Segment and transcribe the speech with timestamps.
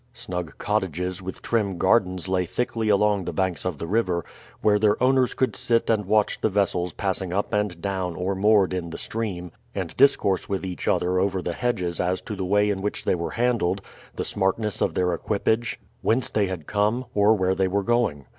[0.15, 4.25] Snug cottages with trim gardens lay thickly along the banks of the river,
[4.63, 8.73] where their owners could sit and watch the vessels passing up and down or moored
[8.73, 12.71] in the stream, and discourse with each other over the hedges as to the way
[12.71, 13.79] in which they were handled,
[14.15, 18.25] the smartness of their equipage, whence they had come, or where they were going.